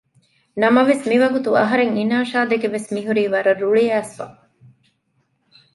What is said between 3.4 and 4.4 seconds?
ރުޅިއައިސްފަ